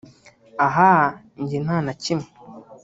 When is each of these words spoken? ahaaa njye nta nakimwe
ahaaa 0.65 1.07
njye 1.41 1.57
nta 1.65 1.77
nakimwe 1.85 2.27